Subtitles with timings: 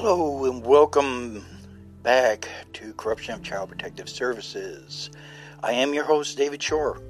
[0.00, 1.44] Hello and welcome
[2.04, 5.10] back to Corruption of Child Protective Services.
[5.60, 7.02] I am your host, David Shore.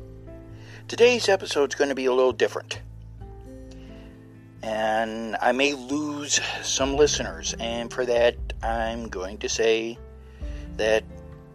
[0.89, 2.81] Today's episode is going to be a little different.
[4.63, 9.99] And I may lose some listeners, and for that, I'm going to say
[10.79, 11.05] that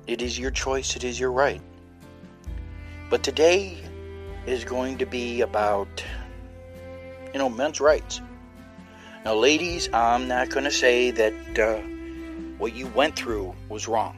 [0.06, 1.64] it is your choice, it is your right.
[3.10, 3.80] But today
[4.46, 6.06] is going to be about,
[7.34, 8.22] you know, men's rights.
[9.26, 11.78] Now, ladies, I'm not going to say that uh,
[12.58, 14.18] what you went through was wrong.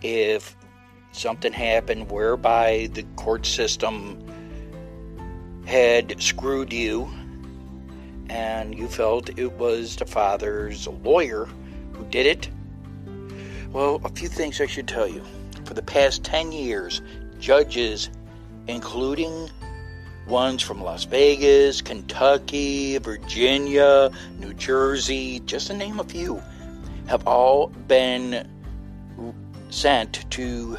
[0.00, 0.56] If
[1.10, 4.22] something happened whereby the court system
[5.66, 7.10] had screwed you
[8.28, 11.48] and you felt it was the father's lawyer
[11.92, 12.48] who did it,
[13.72, 15.24] well, a few things I should tell you.
[15.64, 17.02] For the past 10 years,
[17.40, 18.08] judges,
[18.68, 19.50] including
[20.26, 26.42] ones from Las Vegas, Kentucky, Virginia, New Jersey, just to name a few,
[27.06, 28.48] have all been
[29.70, 30.78] sent to,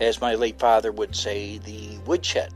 [0.00, 2.52] as my late father would say, the woodshed.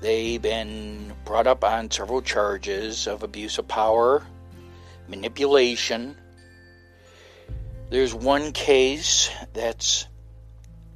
[0.00, 4.26] They've been brought up on several charges of abuse of power,
[5.08, 6.16] manipulation.
[7.90, 10.06] There's one case that's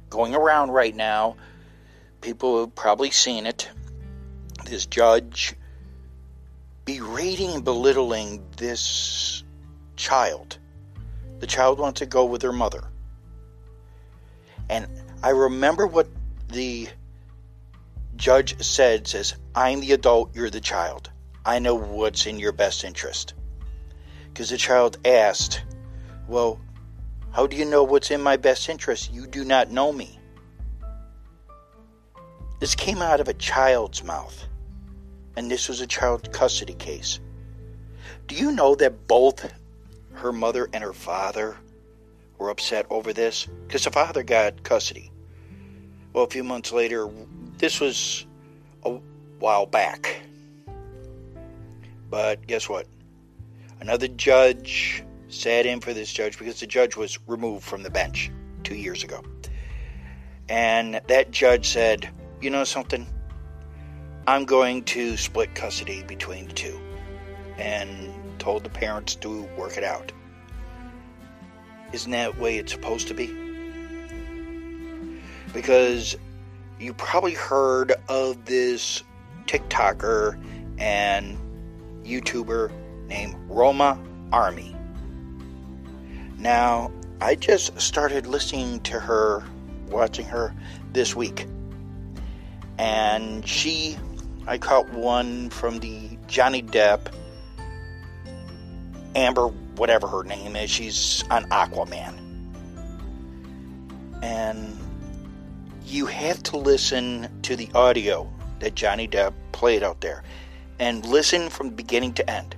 [0.09, 1.35] going around right now
[2.25, 3.69] people have probably seen it.
[4.65, 5.53] This judge
[6.83, 9.43] berating belittling this
[9.95, 10.57] child.
[11.37, 12.83] The child wants to go with her mother.
[14.71, 14.87] And
[15.21, 16.07] I remember what
[16.47, 16.89] the
[18.15, 21.11] judge said says, I'm the adult, you're the child.
[21.45, 23.35] I know what's in your best interest.
[24.29, 25.61] Because the child asked,
[26.27, 26.59] Well,
[27.31, 29.13] how do you know what's in my best interest?
[29.13, 30.14] You do not know me.
[32.65, 34.47] This came out of a child's mouth,
[35.35, 37.19] and this was a child custody case.
[38.25, 39.53] Do you know that both
[40.13, 41.57] her mother and her father
[42.39, 43.47] were upset over this?
[43.67, 45.11] Because the father got custody.
[46.11, 47.07] Well, a few months later,
[47.59, 48.25] this was
[48.83, 48.93] a
[49.37, 50.21] while back.
[52.09, 52.87] But guess what?
[53.79, 58.31] Another judge sat in for this judge because the judge was removed from the bench
[58.63, 59.23] two years ago.
[60.49, 62.09] And that judge said,
[62.41, 63.07] you know something?
[64.27, 66.79] I'm going to split custody between the two.
[67.57, 70.11] And told the parents to work it out.
[71.93, 73.27] Isn't that the way it's supposed to be?
[75.53, 76.15] Because
[76.79, 79.03] you probably heard of this
[79.45, 80.39] TikToker
[80.77, 81.37] and
[82.03, 82.71] YouTuber
[83.07, 83.97] named Roma
[84.31, 84.75] Army.
[86.37, 86.91] Now,
[87.21, 89.43] I just started listening to her,
[89.87, 90.53] watching her
[90.91, 91.47] this week
[92.77, 93.97] and she,
[94.47, 97.13] I caught one from the Johnny Depp,
[99.15, 99.47] Amber,
[99.77, 100.69] whatever her name is.
[100.69, 102.19] She's on Aquaman,
[104.21, 104.77] and
[105.85, 110.23] you have to listen to the audio that Johnny Depp played out there,
[110.79, 112.55] and listen from beginning to end.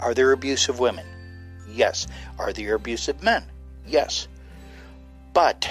[0.00, 1.06] Are there abusive women?
[1.70, 2.06] Yes.
[2.38, 3.44] Are there abusive men?
[3.86, 4.28] Yes.
[5.32, 5.70] But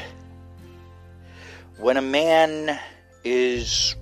[1.77, 2.79] when a man
[3.25, 3.95] is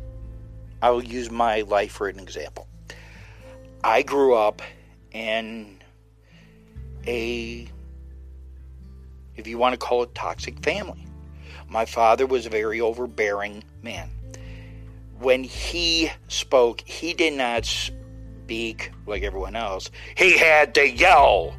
[0.81, 2.67] I'll use my life for an example.
[3.83, 4.61] I grew up
[5.11, 5.79] in
[7.07, 7.67] a,
[9.35, 11.07] if you want to call it, toxic family.
[11.69, 14.09] My father was a very overbearing man.
[15.19, 19.89] When he spoke, he did not speak like everyone else.
[20.15, 21.55] He had to yell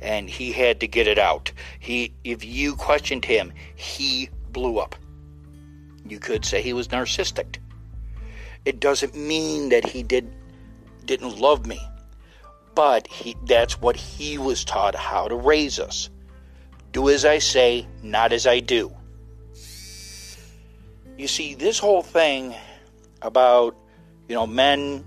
[0.00, 1.50] and he had to get it out.
[1.80, 4.94] He if you questioned him, he blew up.
[6.08, 7.58] You could say he was narcissistic.
[8.64, 10.34] It doesn't mean that he did
[11.04, 11.80] didn't love me,
[12.74, 16.10] but he that's what he was taught how to raise us.
[16.92, 18.94] Do as I say, not as I do.
[21.16, 22.54] You see, this whole thing
[23.22, 23.76] about,
[24.28, 25.04] you know, men,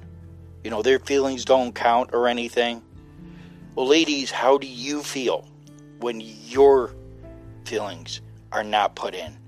[0.63, 2.81] you know, their feelings don't count or anything.
[3.75, 5.47] Well, ladies, how do you feel
[5.99, 6.93] when your
[7.63, 8.21] feelings
[8.51, 9.40] are not put in?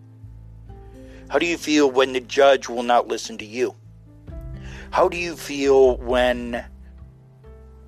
[1.33, 3.73] How do you feel when the judge will not listen to you?
[4.91, 6.63] How do you feel when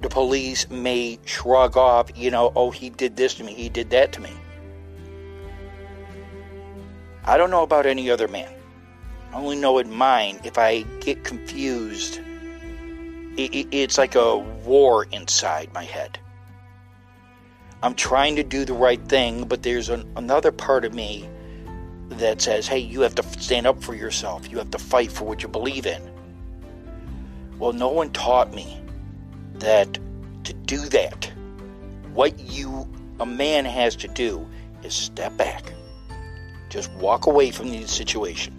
[0.01, 3.92] the police may shrug off, you know, oh, he did this to me, he did
[3.92, 4.31] that to me?
[7.24, 8.51] I don't know about any other man.
[9.31, 12.19] I only know in mine, if I get confused,
[13.38, 16.18] it, it, it's like a war inside my head.
[17.83, 21.30] I'm trying to do the right thing, but there's an, another part of me
[22.10, 24.50] that says, hey, you have to stand up for yourself.
[24.52, 26.02] You have to fight for what you believe in.
[27.57, 28.81] Well, no one taught me
[29.56, 29.98] that
[30.44, 31.31] to do that,
[32.13, 32.88] what you,
[33.19, 34.48] a man, has to do
[34.84, 35.74] is step back.
[36.69, 38.54] Just walk away from the situation.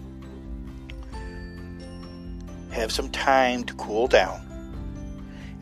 [2.71, 4.43] Have some time to cool down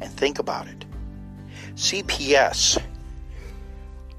[0.02, 0.86] and think about it.
[1.76, 2.82] CPS,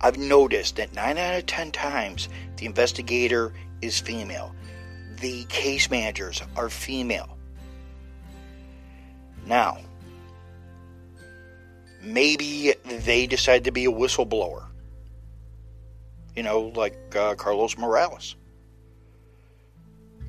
[0.00, 4.54] I've noticed that 9 out of 10 times the investigator is female.
[5.20, 7.36] The case managers are female.
[9.46, 9.78] Now,
[12.02, 14.64] maybe they decide to be a whistleblower.
[16.34, 18.36] You know, like uh, Carlos Morales.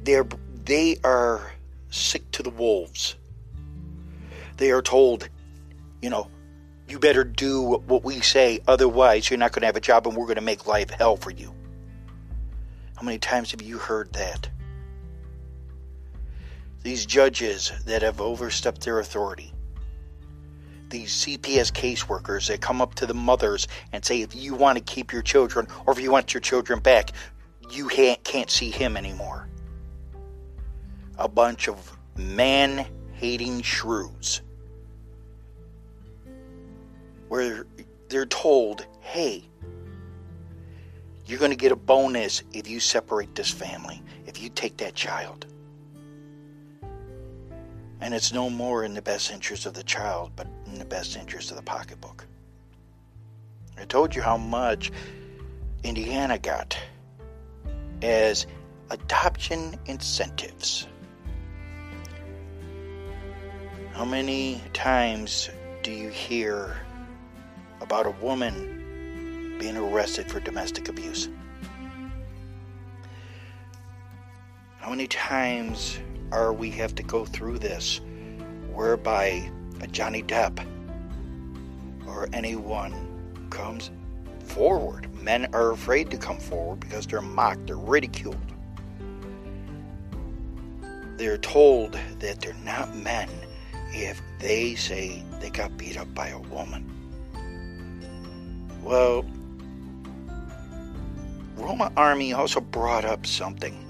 [0.04, 0.28] They're
[0.64, 1.52] they are
[1.90, 3.16] sick to the wolves.
[4.58, 5.30] They are told,
[6.02, 6.30] you know,
[6.88, 10.16] you better do what we say, otherwise you're not going to have a job and
[10.16, 11.54] we're going to make life hell for you.
[12.98, 14.50] How many times have you heard that?
[16.82, 19.54] These judges that have overstepped their authority,
[20.90, 24.84] these CPS caseworkers that come up to the mothers and say, if you want to
[24.84, 27.12] keep your children or if you want your children back,
[27.70, 29.48] you can't see him anymore.
[31.20, 34.42] A bunch of man hating shrews.
[37.28, 37.68] Where
[38.10, 39.44] they're told, hey,
[41.28, 44.96] you're going to get a bonus if you separate this family, if you take that
[44.96, 45.46] child.
[48.00, 51.18] And it's no more in the best interest of the child, but in the best
[51.18, 52.26] interest of the pocketbook.
[53.78, 54.92] I told you how much
[55.84, 56.78] Indiana got
[58.02, 58.48] as
[58.90, 60.88] adoption incentives.
[63.94, 65.50] How many times
[65.84, 66.78] do you hear
[67.82, 68.87] about a woman
[69.60, 71.30] being arrested for domestic abuse?
[74.80, 76.00] How many times
[76.32, 78.00] are we have to go through this
[78.72, 79.50] whereby
[79.82, 80.66] a Johnny Depp
[82.08, 82.94] or anyone
[83.50, 83.92] comes
[84.40, 85.14] forward?
[85.22, 88.38] Men are afraid to come forward because they're mocked, they're ridiculed.
[91.18, 93.30] They're told that they're not men
[93.90, 96.90] if they say they got beat up by a woman.
[98.84, 99.26] Well,
[101.58, 103.84] Roma Army also brought up something.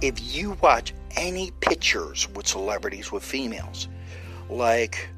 [0.00, 3.88] If you watch any pictures with celebrities with females,
[4.50, 5.08] like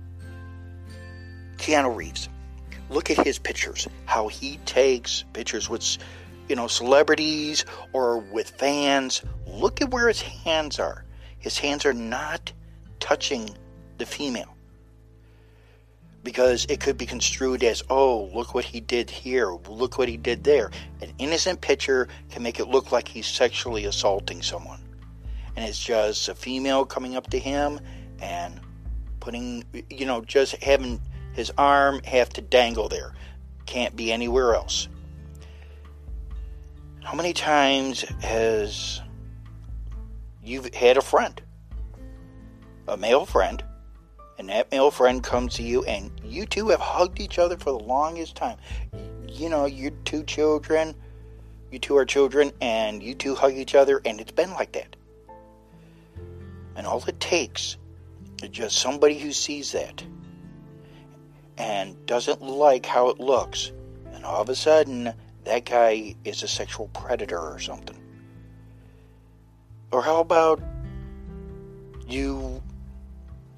[1.56, 2.28] Keanu Reeves,
[2.90, 5.98] look at his pictures, how he takes pictures with,
[6.48, 9.22] you know, celebrities or with fans.
[9.46, 11.04] Look at where his hands are.
[11.38, 12.52] His hands are not
[12.98, 13.56] touching
[13.98, 14.54] the female.
[16.22, 20.18] Because it could be construed as, oh, look what he did here, look what he
[20.18, 20.70] did there.
[21.00, 24.80] An innocent picture can make it look like he's sexually assaulting someone.
[25.56, 27.80] And it's just a female coming up to him
[28.20, 28.60] and
[29.20, 31.00] putting, you know, just having
[31.32, 33.14] his arm have to dangle there.
[33.66, 34.88] Can't be anywhere else.
[37.02, 39.00] How many times has
[40.42, 41.40] you've had a friend,
[42.88, 43.64] a male friend,
[44.40, 47.72] and that male friend comes to you and you two have hugged each other for
[47.72, 48.56] the longest time.
[49.28, 50.94] You know, your two children,
[51.70, 54.96] you two are children, and you two hug each other, and it's been like that.
[56.74, 57.76] And all it takes
[58.42, 60.02] is just somebody who sees that
[61.58, 63.72] and doesn't like how it looks,
[64.14, 65.12] and all of a sudden,
[65.44, 67.98] that guy is a sexual predator or something.
[69.92, 70.62] Or how about
[72.08, 72.62] you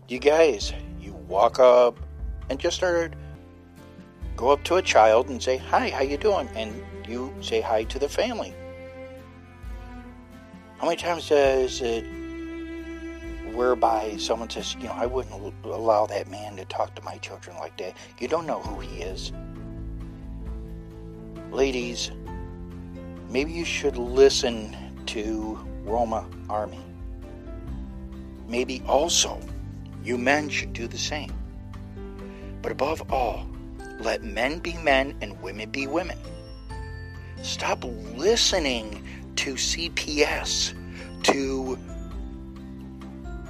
[0.09, 1.99] you guys, you walk up
[2.51, 3.15] and just start
[4.37, 7.85] go up to a child and say, "Hi, how you doing?" and you say hi
[7.85, 8.55] to the family.
[10.79, 12.05] How many times does it
[13.55, 17.57] whereby someone says, you know, I wouldn't allow that man to talk to my children
[17.59, 17.97] like that.
[18.19, 19.33] You don't know who he is.
[21.51, 22.11] Ladies,
[23.29, 26.81] maybe you should listen to Roma Army.
[28.49, 29.39] Maybe also
[30.05, 31.33] you men should do the same.
[32.61, 33.47] But above all,
[34.01, 36.19] let men be men and women be women.
[37.43, 39.05] Stop listening
[39.37, 40.75] to CPS,
[41.25, 41.79] to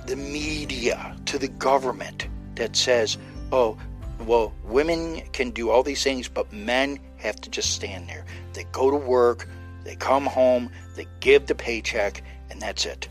[0.06, 3.18] the media, to the government that says,
[3.50, 3.76] oh,
[4.20, 8.24] well, women can do all these things, but men have to just stand there.
[8.52, 9.48] They go to work,
[9.84, 13.08] they come home, they give the paycheck, and that's it.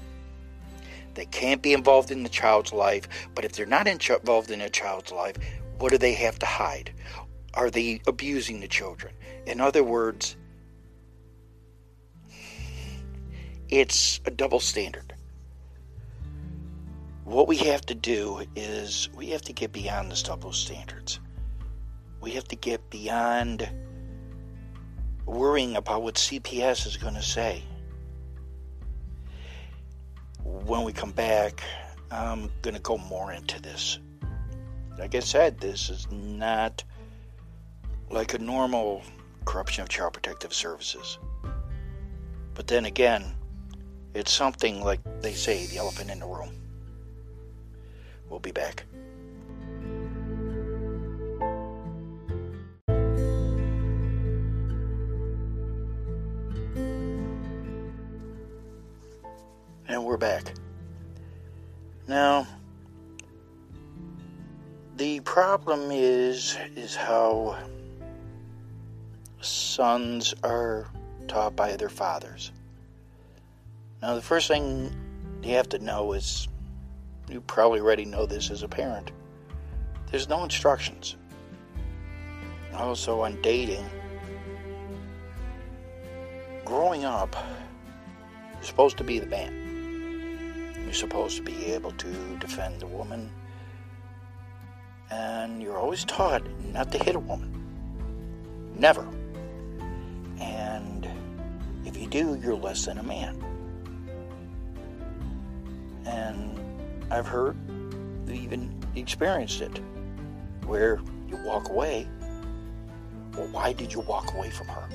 [1.13, 4.69] They can't be involved in the child's life, but if they're not involved in a
[4.69, 5.35] child's life,
[5.77, 6.93] what do they have to hide?
[7.53, 9.13] Are they abusing the children?
[9.45, 10.37] In other words,
[13.69, 15.13] it's a double standard.
[17.23, 21.19] what we have to do is we have to get beyond the double standards.
[22.19, 23.69] We have to get beyond
[25.25, 27.63] worrying about what CPS is going to say.
[30.65, 31.63] When we come back,
[32.11, 33.99] I'm going to go more into this.
[34.97, 36.83] Like I said, this is not
[38.09, 39.01] like a normal
[39.45, 41.17] corruption of Child Protective Services.
[42.53, 43.35] But then again,
[44.13, 46.53] it's something like they say the elephant in the room.
[48.29, 48.83] We'll be back.
[59.91, 60.53] And we're back.
[62.07, 62.47] Now,
[64.95, 67.57] the problem is is how
[69.41, 70.87] sons are
[71.27, 72.53] taught by their fathers.
[74.01, 74.95] Now, the first thing
[75.43, 76.47] you have to know is
[77.29, 79.11] you probably already know this as a parent.
[80.09, 81.17] There's no instructions.
[82.73, 83.83] Also, on dating,
[86.63, 87.35] growing up,
[88.53, 89.70] you're supposed to be the man.
[90.91, 93.31] You're supposed to be able to defend the woman.
[95.09, 96.43] And you're always taught
[96.73, 97.63] not to hit a woman.
[98.75, 99.07] Never.
[100.41, 101.07] And
[101.85, 103.41] if you do, you're less than a man.
[106.05, 106.59] And
[107.09, 107.55] I've heard,
[108.29, 109.79] even experienced it,
[110.65, 112.05] where you walk away.
[113.37, 114.89] Well, why did you walk away from her?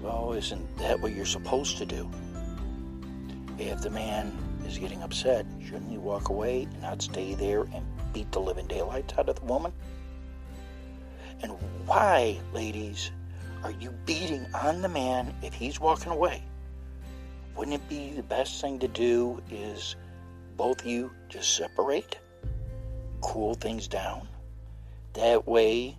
[0.00, 2.08] Well, isn't that what you're supposed to do?
[3.58, 7.84] If the man is getting upset, shouldn't you walk away and not stay there and
[8.12, 9.72] beat the living daylights out of the woman?
[11.40, 11.52] And
[11.86, 13.12] why, ladies,
[13.62, 16.42] are you beating on the man if he's walking away?
[17.56, 19.94] Wouldn't it be the best thing to do is
[20.56, 22.18] both you just separate,
[23.20, 24.26] cool things down?
[25.12, 25.96] That way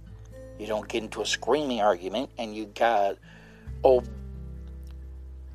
[0.59, 3.17] you don't get into a screaming argument and you got
[3.83, 4.09] old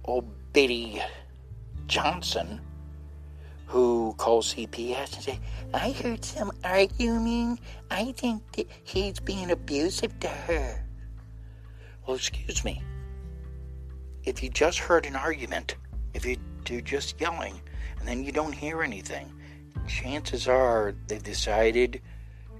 [0.04, 1.00] old Biddy
[1.90, 2.60] Johnson
[3.66, 5.40] who calls CPS and say,
[5.74, 7.58] I heard some arguing.
[7.90, 10.84] I think that he's being abusive to her.
[12.06, 12.80] Well, excuse me.
[14.24, 15.76] If you just heard an argument,
[16.14, 17.60] if you do just yelling,
[17.98, 19.32] and then you don't hear anything,
[19.88, 22.00] chances are they've decided,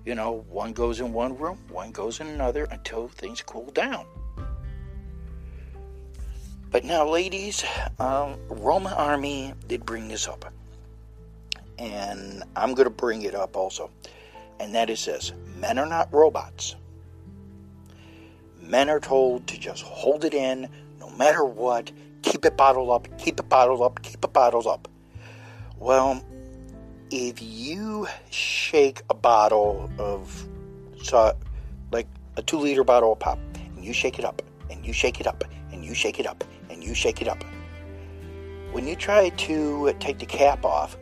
[0.05, 4.07] you know, one goes in one room, one goes in another until things cool down.
[6.71, 7.65] But now, ladies,
[7.99, 10.53] um, Roman Army did bring this up
[11.81, 13.91] and I'm going to bring it up also.
[14.61, 16.77] And that is this men are not robots.
[18.61, 20.69] Men are told to just hold it in
[21.01, 21.91] no matter what,
[22.23, 24.87] keep it bottled up, keep it bottled up, keep it bottled up.
[25.79, 26.23] Well,
[27.11, 30.47] if you shake a bottle of,
[31.03, 31.35] so,
[31.91, 35.21] like a two liter bottle of pop, and you shake it up, and you shake
[35.21, 36.45] it up, and you shake it up,
[36.81, 37.45] and you shake it up,
[38.73, 40.97] when you try to take the cap off,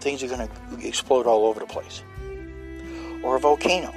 [0.00, 2.02] things are going to explode all over the place.
[3.22, 3.92] Or a volcano.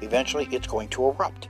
[0.00, 1.48] Eventually, it's going to erupt.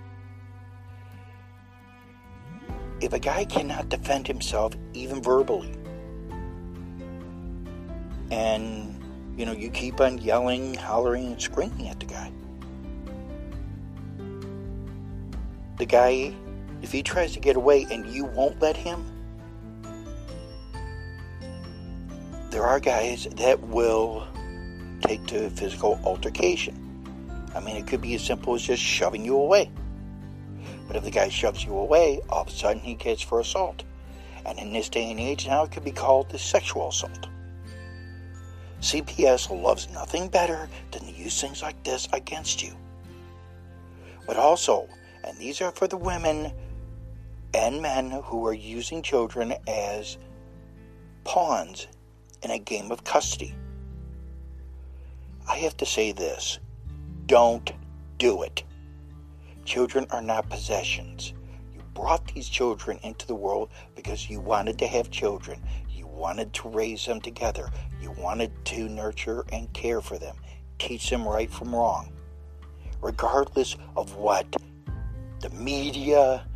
[3.00, 5.72] If a guy cannot defend himself, even verbally,
[8.30, 9.02] and
[9.38, 12.30] you know, you keep on yelling, hollering, and screaming at the guy,
[15.78, 16.34] the guy,
[16.82, 19.04] if he tries to get away and you won't let him,
[22.50, 24.26] there are guys that will
[25.02, 26.76] take to physical altercation.
[27.54, 29.70] I mean, it could be as simple as just shoving you away.
[30.86, 33.84] But if the guy shoves you away, all of a sudden he gets for assault.
[34.44, 37.28] And in this day and age, now it could be called the sexual assault.
[38.80, 42.74] CPS loves nothing better than to use things like this against you.
[44.26, 44.88] But also,
[45.22, 46.52] and these are for the women
[47.54, 50.18] and men who are using children as
[51.24, 51.88] pawns
[52.42, 53.54] in a game of custody.
[55.48, 56.58] I have to say this
[57.26, 57.72] don't
[58.18, 58.64] do it.
[59.64, 61.32] Children are not possessions.
[61.72, 65.62] You brought these children into the world because you wanted to have children.
[65.90, 67.70] You wanted to raise them together.
[68.00, 70.36] You wanted to nurture and care for them,
[70.78, 72.12] teach them right from wrong.
[73.00, 74.56] Regardless of what
[75.40, 76.46] the media,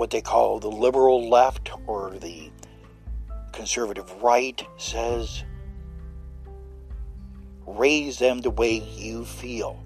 [0.00, 2.50] what they call the liberal left or the
[3.52, 5.44] conservative right says.
[7.66, 9.84] Raise them the way you feel.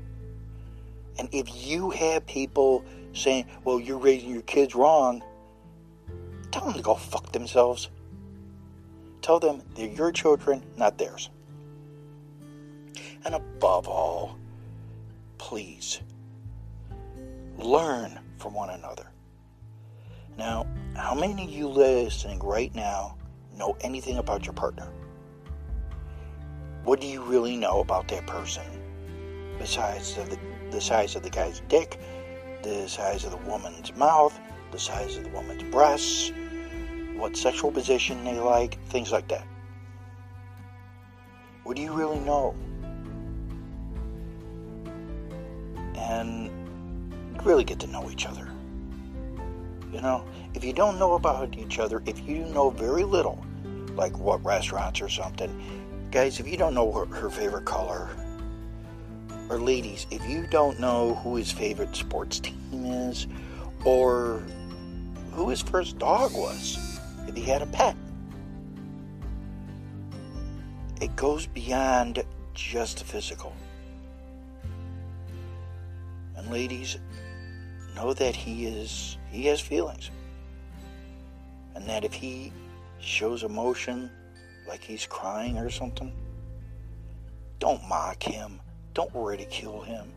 [1.19, 5.21] And if you have people saying, well, you're raising your kids wrong,
[6.53, 7.89] tell them to go fuck themselves.
[9.21, 11.29] Tell them they're your children, not theirs.
[13.25, 14.39] And above all,
[15.39, 16.03] please
[17.59, 19.09] learn from one another.
[20.37, 23.17] Now, how many of you listening right now
[23.57, 24.89] know anything about your partner?
[26.85, 28.65] What do you really know about that person
[29.59, 30.39] besides the,
[30.71, 31.99] the size of the guy's dick,
[32.63, 34.39] the size of the woman's mouth,
[34.73, 36.33] the size of the woman's breasts,
[37.17, 39.47] what sexual position they like, things like that?
[41.63, 42.55] What do you really know?
[45.97, 46.51] And
[47.45, 48.54] really get to know each other.
[49.95, 50.25] You know,
[50.55, 53.47] if you don't know about each other, if you know very little,
[53.95, 58.09] like what restaurants or something, guys, if you don't know her, her favorite color,
[59.49, 63.29] or ladies, if you don't know who his favorite sports team is,
[63.85, 64.43] or
[65.31, 66.99] who his first dog was,
[67.29, 67.97] if he had a pet,
[71.01, 73.55] it goes beyond just the physical.
[76.37, 76.99] And ladies,
[77.95, 80.11] know that he is he has feelings.
[81.75, 82.53] And that if he
[83.01, 84.11] shows emotion
[84.67, 86.13] like he's crying or something
[87.59, 88.61] don't mock him.
[88.93, 90.13] Don't ridicule him.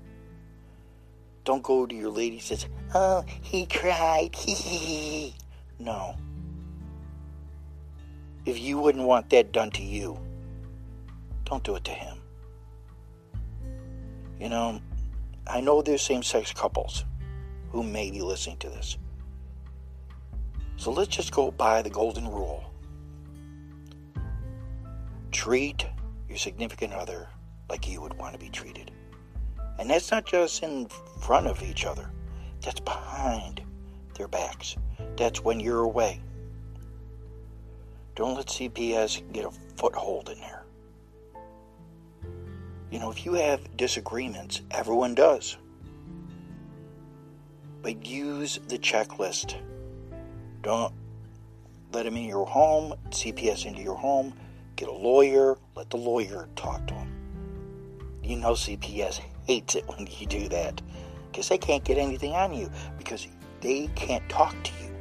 [1.46, 4.36] Don't go to your lady and says oh he cried.
[5.80, 6.16] No.
[8.46, 10.20] If you wouldn't want that done to you
[11.46, 12.18] don't do it to him.
[14.40, 14.82] You know
[15.50, 17.06] i know there's same-sex couples
[17.72, 18.98] who may be listening to this.
[20.78, 22.64] So let's just go by the golden rule.
[25.32, 25.86] Treat
[26.30, 27.28] your significant other
[27.70, 28.92] like you would want to be treated.
[29.80, 30.88] And that's not just in
[31.22, 32.10] front of each other,
[32.62, 33.62] that's behind
[34.16, 34.76] their backs.
[35.18, 36.22] That's when you're away.
[38.16, 40.64] Don't let CPS get a foothold in there.
[42.90, 45.58] You know, if you have disagreements, everyone does
[47.88, 49.56] but use the checklist.
[50.62, 50.94] Don't
[51.92, 54.34] let him in your home, CPS into your home,
[54.76, 57.14] get a lawyer, let the lawyer talk to him.
[58.24, 60.82] You know CPS hates it when you do that
[61.32, 63.28] because they can't get anything on you because
[63.62, 64.94] they can't talk to you.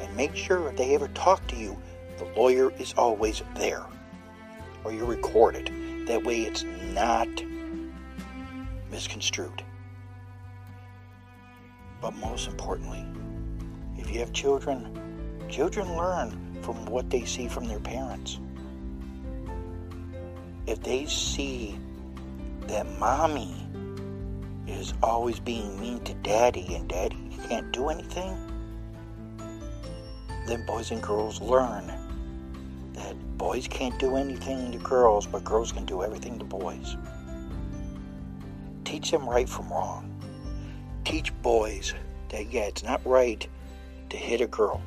[0.00, 1.76] And make sure if they ever talk to you,
[2.18, 3.84] the lawyer is always there
[4.84, 5.70] or you record it.
[6.06, 7.28] That way it's not
[8.90, 9.62] misconstrued.
[12.00, 13.04] But most importantly,
[14.02, 14.86] if you have children,
[15.48, 16.30] children learn
[16.62, 18.38] from what they see from their parents.
[20.66, 21.78] If they see
[22.68, 23.54] that mommy
[24.66, 27.16] is always being mean to daddy and daddy
[27.48, 28.36] can't do anything,
[30.46, 31.86] then boys and girls learn
[32.94, 36.96] that boys can't do anything to girls, but girls can do everything to boys.
[38.84, 40.12] Teach them right from wrong
[41.04, 41.94] teach boys
[42.30, 43.46] that, yeah, it's not right
[44.12, 44.82] to hit a girl,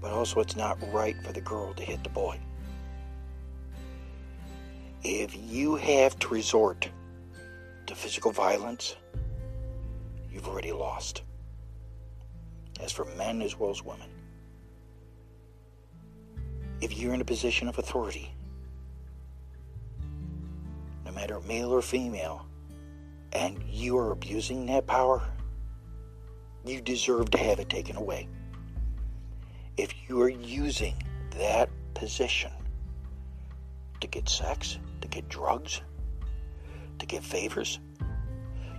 [0.00, 2.36] but also it's not right for the girl to hit the boy.
[5.04, 6.88] If you have to resort
[7.86, 8.96] to physical violence,
[10.32, 11.22] you've already lost.
[12.80, 14.08] As for men as well as women,
[16.80, 18.34] if you're in a position of authority,
[21.04, 22.46] no matter male or female,
[23.32, 25.22] and you are abusing that power,
[26.64, 28.28] you deserve to have it taken away.
[29.76, 30.94] If you are using
[31.38, 32.52] that position
[34.00, 35.80] to get sex, to get drugs,
[36.98, 37.78] to get favors,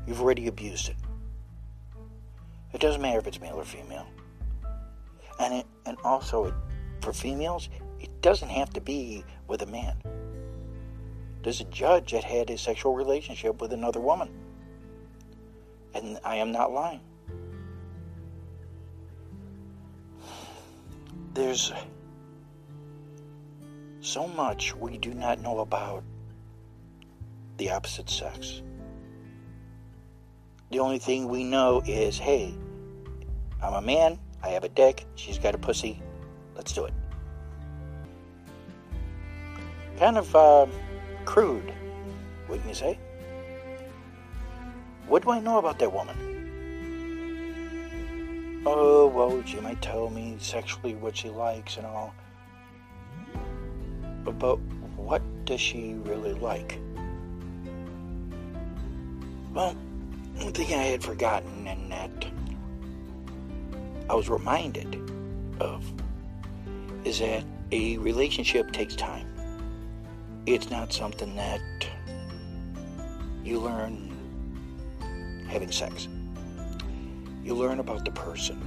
[0.05, 0.95] you've already abused it.
[2.73, 4.05] It doesn't matter if it's male or female.
[5.39, 6.53] And, it, and also,
[7.01, 9.95] for females, it doesn't have to be with a man.
[11.43, 14.29] There's a judge that had a sexual relationship with another woman.
[15.93, 17.01] And I am not lying.
[21.33, 21.71] There's
[24.01, 26.03] so much we do not know about
[27.55, 28.61] the opposite sex.
[30.71, 32.53] The only thing we know is hey,
[33.63, 36.01] I'm a man, I have a dick, she's got a pussy,
[36.53, 36.93] let's do it.
[39.97, 40.65] Kind of uh,
[41.23, 41.73] crude,
[42.49, 42.99] wouldn't you say?
[45.07, 46.40] What do I know about that woman?
[48.63, 52.13] Oh, well, she might tell me sexually what she likes and all.
[54.23, 54.59] But, but
[54.95, 56.77] what does she really like?
[59.51, 59.73] Well,
[60.35, 62.25] one thing I had forgotten and that
[64.09, 65.11] I was reminded
[65.59, 65.91] of
[67.03, 69.27] is that a relationship takes time.
[70.45, 71.61] It's not something that
[73.43, 74.15] you learn
[75.49, 76.07] having sex.
[77.43, 78.61] You learn about the person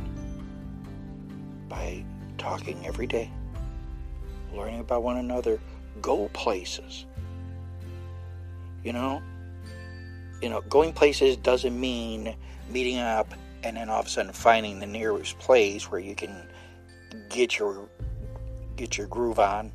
[1.69, 2.05] by
[2.39, 3.31] talking every day,
[4.53, 5.61] learning about one another,
[6.03, 7.07] go places.
[8.83, 9.23] You know,
[10.43, 12.37] you know, going places doesn't mean
[12.69, 13.33] meeting up
[13.63, 16.47] and then all of a sudden finding the nearest place where you can
[17.31, 17.89] get your
[18.77, 19.73] get your groove on,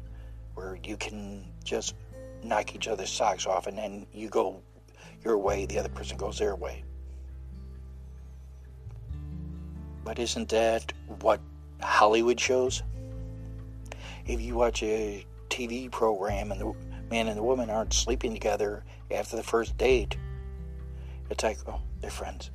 [0.55, 1.95] where you can just
[2.43, 4.62] knock each other's socks off and then you go
[5.23, 6.83] your way, the other person goes their way.
[10.03, 11.39] But isn't that what
[11.81, 12.83] Hollywood shows?
[14.25, 16.73] If you watch a TV program and the
[17.09, 20.17] man and the woman aren't sleeping together after the first date,
[21.29, 22.51] it's like, oh, they're friends.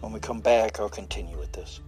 [0.00, 1.80] When we come back, I'll continue with this.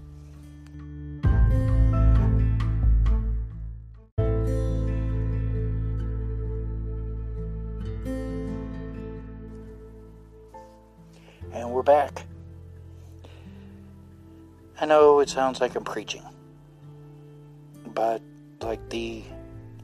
[11.52, 12.26] And we're back.
[14.82, 16.24] I know it sounds like I'm preaching,
[17.94, 18.20] but
[18.60, 19.22] like the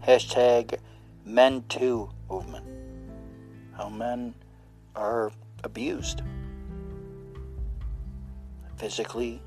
[0.05, 0.77] hashtag
[1.25, 2.67] Men Too movement,
[3.77, 4.35] how men
[4.97, 5.31] are
[5.63, 6.23] abused
[8.77, 9.41] physically,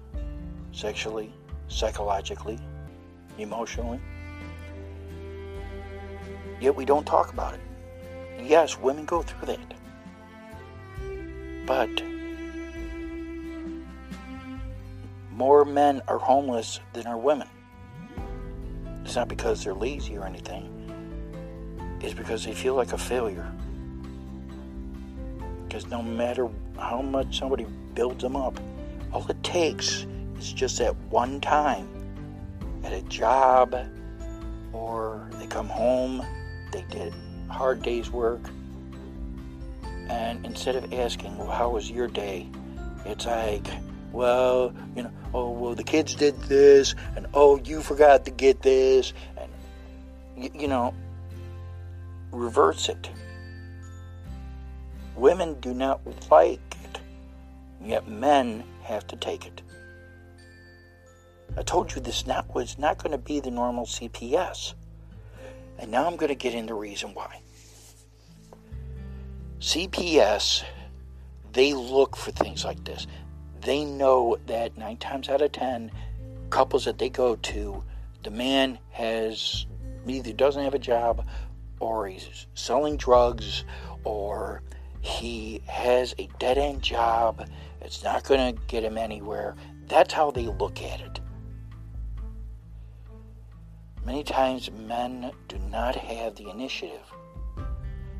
[0.71, 1.33] sexually,
[1.67, 2.57] psychologically,
[3.37, 3.99] emotionally.
[6.61, 7.61] Yet we don't talk about it.
[8.41, 9.73] Yes, women go through that.
[11.65, 12.10] But
[15.41, 17.47] more men are homeless than are women.
[19.03, 20.69] It's not because they're lazy or anything.
[21.99, 23.51] It's because they feel like a failure.
[25.63, 28.59] Because no matter how much somebody builds them up,
[29.11, 30.05] all it takes
[30.37, 31.87] is just that one time
[32.83, 33.75] at a job
[34.73, 36.23] or they come home,
[36.71, 37.15] they did
[37.49, 38.41] hard day's work,
[40.07, 42.47] and instead of asking, well, how was your day?
[43.07, 43.65] It's like,
[44.11, 48.61] well, you know, oh, well, the kids did this, and oh, you forgot to get
[48.61, 49.51] this, and,
[50.35, 50.93] you, you know,
[52.31, 53.09] reverse it.
[55.15, 56.99] Women do not like it,
[57.83, 59.61] yet men have to take it.
[61.57, 64.73] I told you this not was not going to be the normal CPS.
[65.77, 67.41] And now I'm going to get into the reason why.
[69.59, 70.63] CPS,
[71.51, 73.05] they look for things like this.
[73.61, 75.91] They know that nine times out of ten,
[76.49, 77.83] couples that they go to,
[78.23, 79.65] the man has
[80.07, 81.27] either doesn't have a job
[81.79, 83.63] or he's selling drugs
[84.03, 84.61] or
[85.01, 87.47] he has a dead end job.
[87.81, 89.55] It's not going to get him anywhere.
[89.87, 91.19] That's how they look at it.
[94.05, 97.13] Many times men do not have the initiative.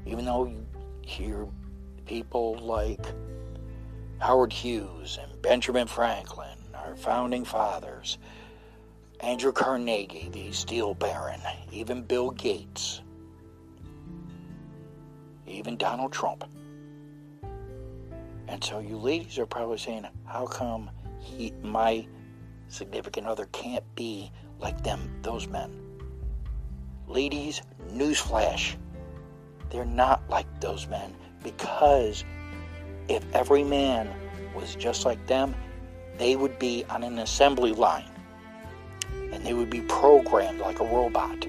[0.05, 0.65] Even though you
[1.01, 1.47] hear
[2.05, 3.05] people like
[4.21, 8.19] Howard Hughes and Benjamin Franklin, our founding fathers,
[9.19, 13.01] Andrew Carnegie, the steel baron, even Bill Gates,
[15.47, 16.43] even Donald Trump.
[18.47, 22.05] And so you ladies are probably saying, how come he, my
[22.67, 25.81] significant other can't be like them, those men?
[27.07, 28.75] Ladies, newsflash.
[29.71, 32.23] They're not like those men because
[33.15, 34.09] if every man
[34.55, 35.53] was just like them,
[36.17, 38.09] they would be on an assembly line
[39.33, 41.45] and they would be programmed like a robot.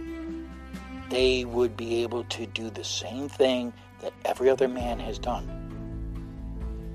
[1.08, 5.46] They would be able to do the same thing that every other man has done.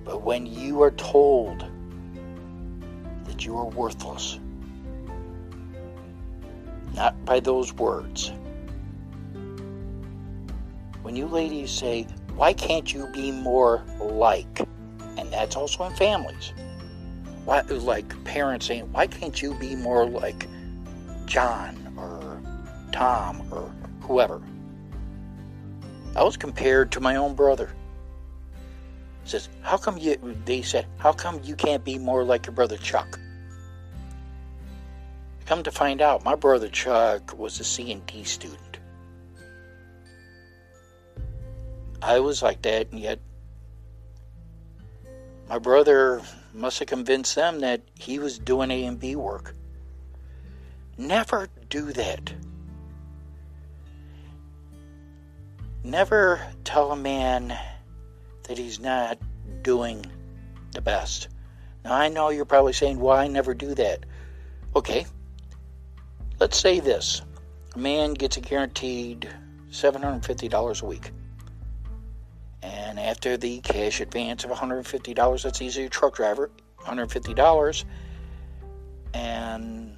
[0.03, 1.65] But when you are told
[3.25, 4.39] that you are worthless,
[6.93, 8.31] not by those words,
[11.03, 12.05] when you ladies say,
[12.37, 14.61] why can't you be more like?
[15.17, 16.53] And that's also in families.
[17.45, 20.47] Why, like parents saying, why can't you be more like
[21.25, 22.39] John or
[22.91, 24.39] Tom or whoever?
[26.15, 27.71] I was compared to my own brother.
[29.25, 32.77] says, how come you, they said, how come you can't be more like your brother
[32.77, 33.19] Chuck?
[35.47, 38.66] Come to find out, my brother Chuck was a C&D student.
[42.01, 43.19] I was like that, and yet
[45.49, 46.21] my brother
[46.53, 49.55] must have convinced them that he was doing A and B work.
[50.97, 52.33] Never do that.
[55.83, 57.57] Never tell a man
[58.43, 59.17] that he's not
[59.61, 60.05] doing
[60.71, 61.29] the best.
[61.85, 64.05] Now, I know you're probably saying, well, never do that.
[64.75, 65.05] Okay,
[66.39, 67.21] let's say this.
[67.75, 69.29] a man gets a guaranteed
[69.71, 71.11] $750 a week.
[72.67, 76.49] And after the cash advance of $150, that's easy truck driver,
[76.81, 77.85] $150,
[79.13, 79.97] and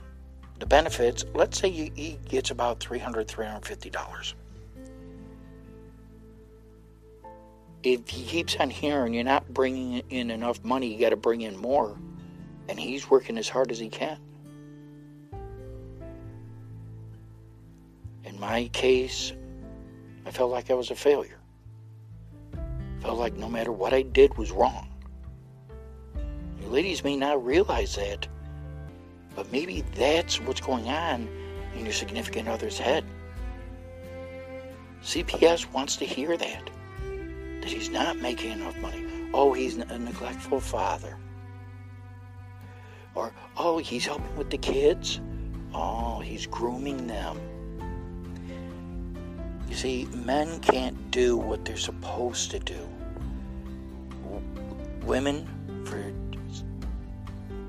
[0.59, 4.33] the benefits, let's say he gets about $300, $350.
[7.81, 11.41] If he keeps on hearing you're not bringing in enough money, you got to bring
[11.41, 11.97] in more,
[12.67, 14.19] and he's working as hard as he can.
[18.25, 19.33] In my case,
[20.27, 21.38] I felt like I was a failure.
[23.01, 24.87] Felt like no matter what I did was wrong.
[26.61, 28.27] You ladies may not realize that,
[29.35, 31.27] but maybe that's what's going on
[31.75, 33.05] in your significant other's head.
[35.01, 36.69] CPS wants to hear that.
[37.61, 39.05] That he's not making enough money.
[39.33, 41.17] Oh, he's a neglectful father.
[43.15, 45.21] Or, oh, he's helping with the kids.
[45.73, 47.39] Oh, he's grooming them.
[49.69, 52.88] You see, men can't do what they're supposed to do.
[55.09, 55.47] Women,
[55.85, 56.13] for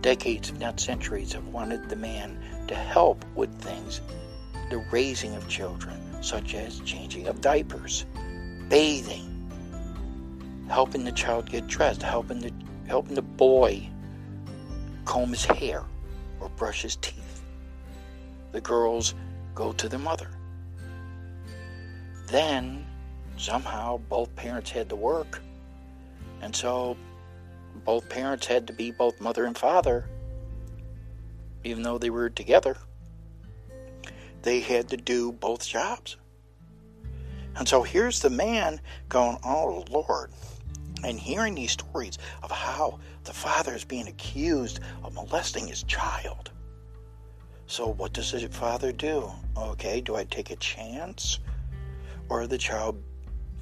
[0.03, 4.03] decades, if not centuries, have wanted the man to help with things,
[4.69, 8.05] the raising of children, such as changing of diapers,
[8.69, 9.51] bathing,
[10.69, 12.53] helping the child get dressed, helping the
[12.87, 13.89] helping the boy
[15.07, 15.83] comb his hair
[16.41, 17.43] or brush his teeth.
[18.53, 19.15] The girls
[19.55, 20.29] go to their mother.
[22.27, 22.85] Then
[23.39, 25.41] somehow both parents had to work.
[26.43, 26.99] And so
[27.91, 30.09] both parents had to be both mother and father,
[31.65, 32.77] even though they were together.
[34.43, 36.17] They had to do both jobs.
[37.57, 40.31] And so here's the man going, Oh Lord,
[41.03, 46.53] and hearing these stories of how the father is being accused of molesting his child.
[47.67, 49.33] So, what does the father do?
[49.57, 51.41] Okay, do I take a chance?
[52.29, 53.03] Or the child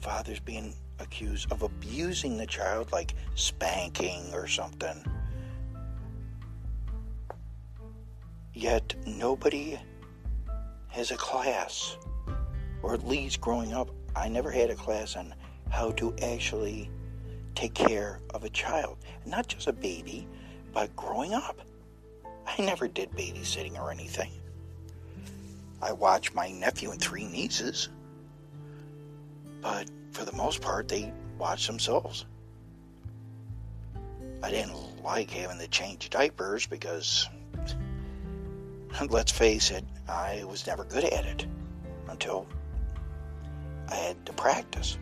[0.03, 5.05] father's being accused of abusing the child, like spanking or something.
[8.53, 9.79] Yet nobody
[10.89, 11.97] has a class,
[12.83, 15.35] or at least growing up, I never had a class on
[15.71, 16.91] how to actually
[17.55, 18.99] take care of a child.
[19.27, 20.27] Not just a baby,
[20.73, 21.61] but growing up.
[22.47, 24.33] I never did babysitting or anything.
[25.81, 27.91] I watched my nephew and three nieces,
[29.61, 32.27] but for the most part, they watch themselves.
[34.43, 37.29] I didn't like having to change diapers because,
[39.11, 41.47] let's face it, I was never good at it
[42.09, 42.49] until
[43.89, 44.99] I had to practice.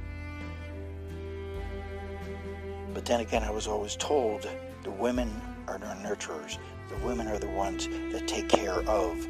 [2.92, 4.46] But then again, I was always told
[4.82, 5.30] the women
[5.66, 6.58] are the nurturers.
[6.90, 9.26] The women are the ones that take care of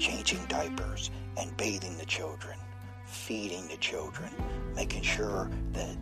[0.00, 2.57] changing diapers and bathing the children,
[3.28, 4.30] feeding the children,
[4.74, 5.94] making sure that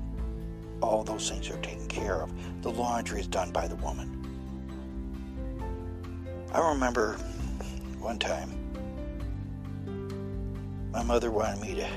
[0.80, 2.32] all those things are taken care of.
[2.62, 4.12] The laundry is done by the woman.
[6.52, 7.14] I remember
[7.98, 8.52] one time
[10.92, 11.88] my mother wanted me to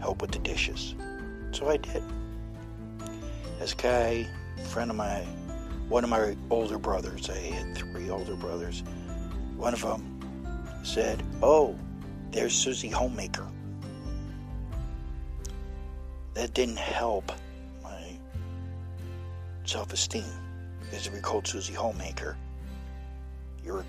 [0.00, 0.96] help with the dishes.
[1.52, 2.02] So I did.
[3.60, 4.26] This guy,
[4.70, 5.20] friend of my,
[5.88, 8.82] one of my older brothers, I had three older brothers,
[9.56, 11.78] one of them said, Oh,
[12.32, 13.46] there's Susie Homemaker
[16.34, 17.32] that didn't help
[17.82, 18.16] my
[19.64, 20.24] self esteem.
[20.80, 22.36] Because if you called Susie Homemaker,
[23.64, 23.84] you're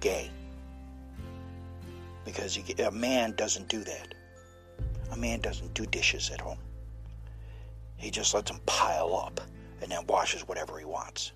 [0.00, 0.30] gay.
[2.24, 4.14] Because a man doesn't do that.
[5.12, 6.58] A man doesn't do dishes at home.
[7.96, 9.40] He just lets them pile up
[9.80, 11.32] and then washes whatever he wants.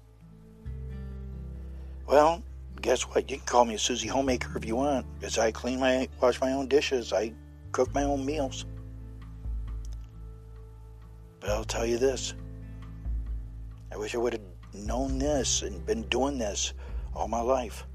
[2.07, 2.43] Well,
[2.81, 3.31] guess what?
[3.31, 6.41] You can call me a Susie Homemaker if you want, because I clean my, wash
[6.41, 7.33] my own dishes, I
[7.73, 8.67] cook my own meals.
[11.41, 12.35] But I'll tell you this
[13.93, 14.43] I wish I would have
[14.75, 16.75] known this and been doing this
[17.15, 17.87] all my life.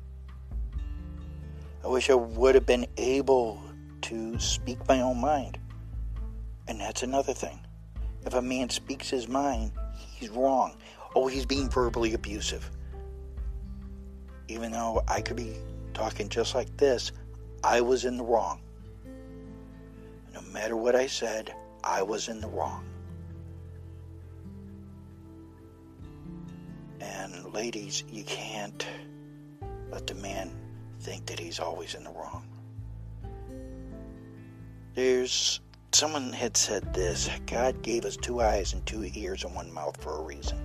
[1.84, 3.62] I wish I would have been able
[4.02, 5.60] to speak my own mind.
[6.68, 7.60] And that's another thing.
[8.26, 10.78] If a man speaks his mind, he's wrong.
[11.16, 12.70] Oh, he's being verbally abusive.
[14.48, 15.56] Even though I could be
[15.94, 17.12] talking just like this,
[17.64, 18.62] I was in the wrong.
[20.34, 21.54] No matter what I said,
[21.84, 22.84] I was in the wrong.
[27.26, 28.86] And ladies, you can't
[29.90, 30.52] let the man
[31.00, 32.46] think that he's always in the wrong.
[34.94, 35.60] There's
[35.92, 39.98] someone had said this God gave us two eyes and two ears and one mouth
[39.98, 40.60] for a reason.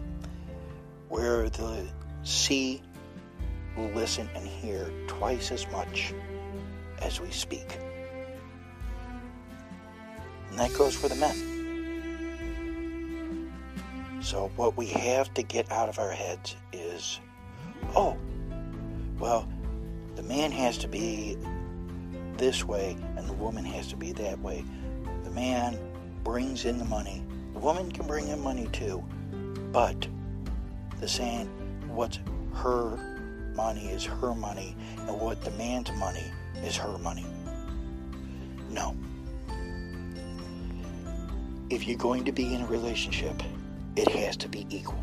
[1.08, 1.88] Where the
[2.24, 2.82] see,
[3.78, 6.12] listen, and hear twice as much
[7.00, 7.78] as we speak.
[10.50, 11.59] And that goes for the men.
[14.30, 17.18] So, what we have to get out of our heads is
[17.96, 18.16] oh,
[19.18, 19.48] well,
[20.14, 21.36] the man has to be
[22.36, 24.64] this way and the woman has to be that way.
[25.24, 25.80] The man
[26.22, 29.02] brings in the money, the woman can bring in money too,
[29.72, 30.06] but
[31.00, 31.48] the saying,
[31.88, 32.20] what's
[32.54, 32.96] her
[33.56, 34.76] money is her money,
[35.08, 36.30] and what the man's money
[36.62, 37.26] is her money.
[38.70, 38.94] No.
[41.68, 43.42] If you're going to be in a relationship,
[44.00, 44.98] it has to be equal.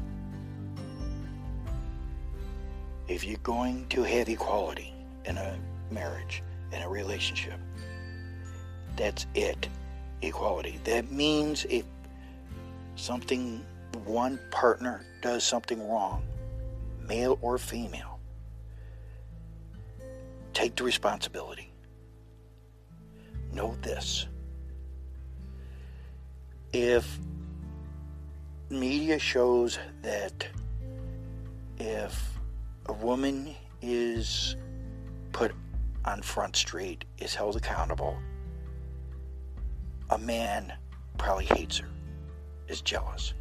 [3.07, 4.91] If you're going to have equality
[5.25, 5.55] in a
[5.91, 7.59] marriage, in a relationship,
[8.95, 9.69] that's it.
[10.23, 10.79] Equality.
[10.83, 11.85] That means if
[12.95, 13.63] something,
[14.05, 16.23] one partner does something wrong,
[17.07, 18.19] male or female,
[20.53, 21.71] take the responsibility.
[23.53, 24.25] Know this.
[26.73, 27.19] If
[28.69, 30.47] media shows that
[31.77, 32.39] if
[32.87, 34.55] a woman is
[35.31, 35.53] put
[36.05, 38.17] on Front Street, is held accountable,
[40.09, 40.73] a man
[41.17, 41.87] probably hates her,
[42.67, 43.33] is jealous.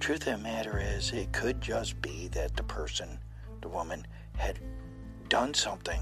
[0.00, 3.18] Truth of the matter is, it could just be that the person,
[3.60, 4.58] the woman, had
[5.28, 6.00] done something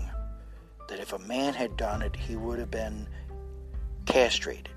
[0.89, 3.07] that if a man had done it, he would have been
[4.07, 4.71] castrated.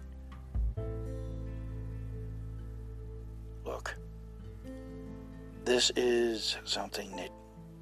[5.74, 7.30] This is something that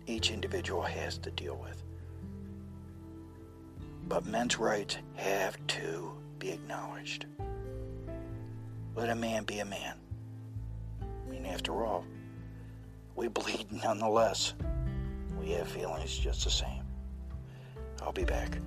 [0.07, 1.83] each individual has to deal with.
[4.07, 7.25] But men's rights have to be acknowledged.
[8.95, 9.95] Let a man be a man.
[11.01, 12.05] I mean, after all,
[13.17, 14.53] we bleed nonetheless.
[15.37, 16.85] We have feelings just the same.
[18.01, 18.57] I'll be back.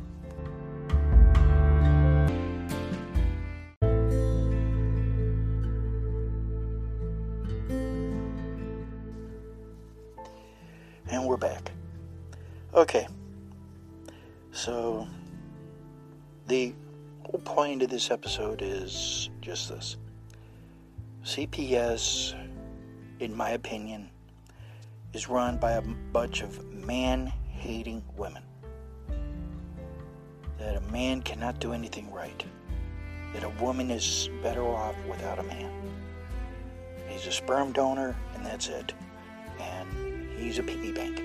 [17.94, 19.98] This episode is just this
[21.24, 22.34] CPS,
[23.20, 24.10] in my opinion,
[25.12, 28.42] is run by a bunch of man hating women.
[30.58, 32.44] That a man cannot do anything right.
[33.32, 35.70] That a woman is better off without a man.
[37.06, 38.92] He's a sperm donor, and that's it.
[39.60, 41.22] And He's a piggy bank.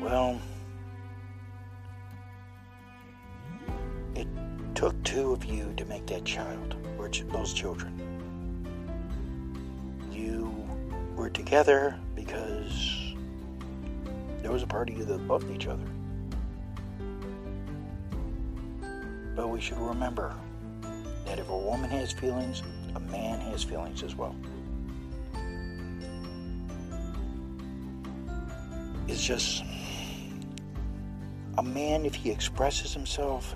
[0.00, 0.40] Well,
[4.80, 7.92] took two of you to make that child, or those children.
[10.10, 10.50] You
[11.14, 13.12] were together because
[14.40, 15.84] there was a part of you that loved each other.
[19.36, 20.34] But we should remember
[21.26, 22.62] that if a woman has feelings,
[22.96, 24.34] a man has feelings as well.
[29.08, 29.62] It's just
[31.58, 33.54] a man, if he expresses himself,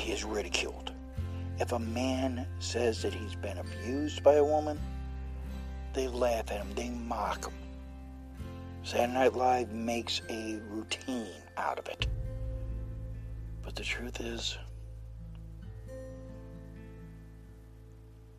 [0.00, 0.92] he is ridiculed.
[1.58, 4.80] If a man says that he's been abused by a woman,
[5.92, 7.54] they laugh at him, they mock him.
[8.82, 12.06] Saturday Night Live makes a routine out of it.
[13.62, 14.56] But the truth is,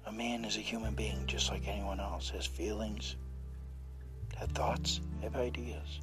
[0.08, 3.17] a man is a human being just like anyone else, has feelings,
[4.36, 6.00] have thoughts, have ideas.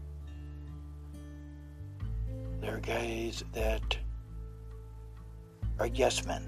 [2.61, 3.99] There are guys that
[5.78, 6.46] are yes men.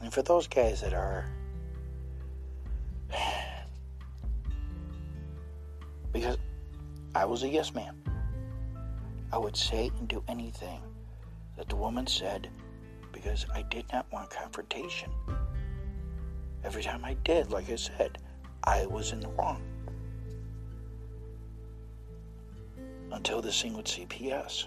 [0.00, 1.26] And for those guys that are,
[6.12, 6.38] because
[7.14, 8.02] I was a yes man,
[9.32, 10.80] I would say and do anything
[11.56, 12.48] that the woman said
[13.12, 15.10] because I did not want confrontation.
[16.64, 18.18] Every time I did, like I said,
[18.64, 19.62] I was in the wrong.
[23.12, 24.66] until this thing with CPS.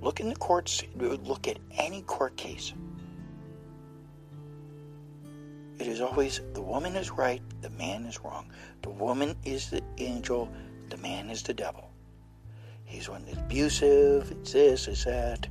[0.00, 2.72] Look in the courts, look at any court case.
[5.78, 8.46] It is always the woman is right, the man is wrong.
[8.82, 10.50] The woman is the angel,
[10.88, 11.90] the man is the devil.
[12.84, 15.46] He's one that's abusive, it's this, it's that.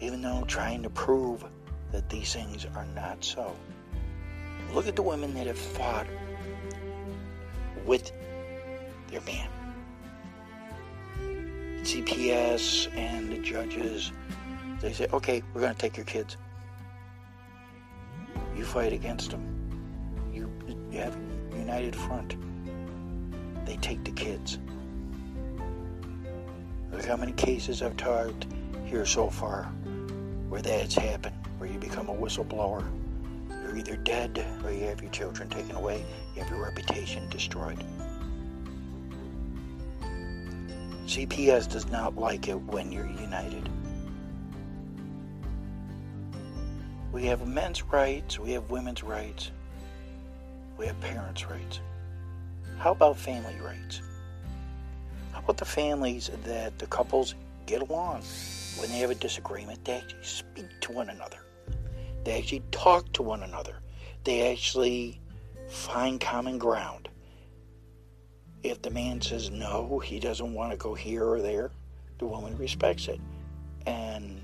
[0.00, 1.44] Even though trying to prove
[1.92, 3.54] that these things are not so.
[4.74, 6.06] Look at the women that have fought
[7.86, 8.12] with
[9.10, 9.48] their man.
[11.86, 14.10] CPS and the judges,
[14.80, 16.36] they say, okay, we're going to take your kids.
[18.56, 19.44] You fight against them.
[20.34, 20.50] You,
[20.90, 21.16] you have
[21.52, 22.34] a united front.
[23.64, 24.58] They take the kids.
[26.90, 28.46] Look how many cases I've talked
[28.84, 29.64] here so far
[30.48, 32.84] where that's happened, where you become a whistleblower.
[33.62, 37.78] You're either dead or you have your children taken away, you have your reputation destroyed.
[41.06, 43.68] CPS does not like it when you're united.
[47.12, 49.52] We have men's rights, we have women's rights,
[50.76, 51.80] we have parents' rights.
[52.78, 54.02] How about family rights?
[55.32, 57.36] How about the families that the couples
[57.66, 58.22] get along?
[58.78, 61.38] When they have a disagreement, they actually speak to one another.
[62.24, 63.76] They actually talk to one another.
[64.24, 65.20] They actually
[65.68, 67.08] find common ground.
[68.66, 71.70] If the man says no, he doesn't want to go here or there,
[72.18, 73.20] the woman respects it.
[73.86, 74.40] And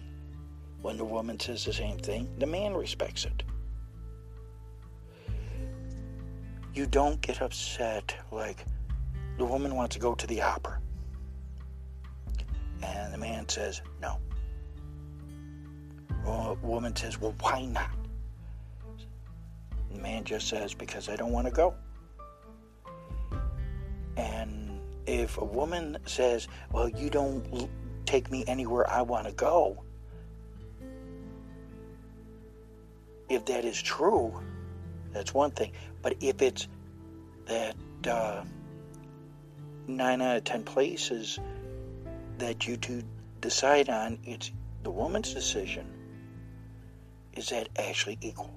[0.80, 3.42] when the woman says the same thing, the man respects it.
[6.72, 8.64] You don't get upset like
[9.38, 10.78] the woman wants to go to the opera.
[12.80, 14.18] And the man says, no.
[16.24, 17.90] Well, the woman says, well, why not?
[19.90, 21.74] The man just says, because I don't want to go.
[24.16, 27.68] And if a woman says, well, you don't
[28.06, 29.82] take me anywhere I want to go,
[33.28, 34.38] if that is true,
[35.12, 35.72] that's one thing.
[36.02, 36.68] But if it's
[37.46, 38.44] that uh,
[39.86, 41.38] nine out of ten places
[42.38, 43.02] that you two
[43.40, 44.52] decide on, it's
[44.82, 45.86] the woman's decision.
[47.34, 48.54] Is that actually equal?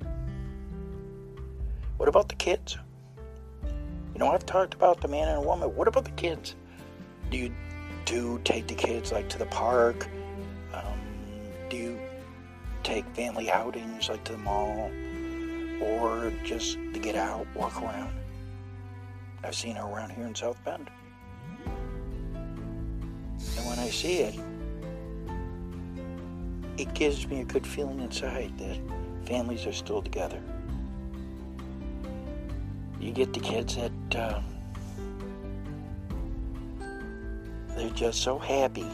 [1.97, 2.77] What about the kids?
[4.15, 5.75] You know, I've talked about the man and a woman.
[5.75, 6.55] What about the kids?
[7.29, 7.53] Do you
[8.05, 10.07] do take the kids like to the park?
[10.73, 10.97] Um,
[11.69, 11.99] do you
[12.81, 14.89] take family outings like to the mall?
[15.81, 18.17] Or just to get out, walk around?
[19.43, 20.89] I've seen her around here in South Bend.
[23.57, 24.39] And when I see it,
[26.77, 28.79] it gives me a good feeling inside that
[29.27, 30.41] families are still together.
[33.05, 34.41] You get the kids that uh,
[37.77, 38.87] they're just so happy.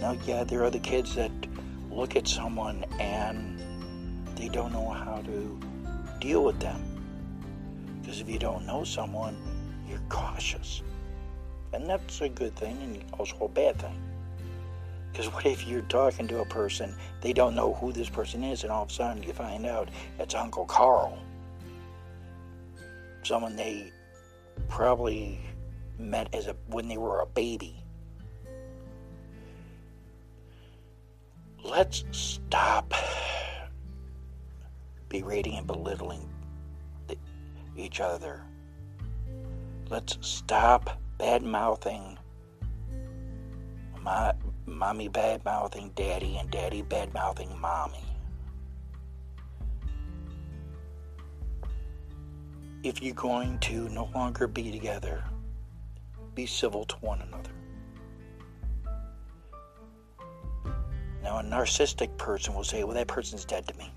[0.00, 1.30] Now, yeah, there are the kids that
[1.90, 3.60] look at someone and
[4.34, 5.60] they don't know how to
[6.20, 6.82] deal with them.
[8.00, 9.36] Because if you don't know someone,
[9.86, 10.80] you're cautious.
[11.74, 14.00] And that's a good thing and also a bad thing.
[15.12, 18.62] Because what if you're talking to a person, they don't know who this person is,
[18.62, 21.18] and all of a sudden you find out it's Uncle Carl?
[23.24, 23.92] Someone they
[24.68, 25.40] probably
[25.98, 27.82] met as a when they were a baby.
[31.64, 32.92] Let's stop
[35.08, 36.28] berating and belittling
[37.76, 38.42] each other.
[39.88, 42.18] Let's stop bad mouthing
[44.04, 44.34] my
[44.66, 48.03] mommy bad mouthing daddy and daddy bad mouthing mommy.
[52.84, 55.24] If you're going to no longer be together,
[56.34, 57.50] be civil to one another.
[61.22, 63.90] Now, a narcissistic person will say, Well, that person's dead to me.